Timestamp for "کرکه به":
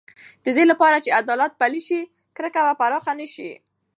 2.35-2.73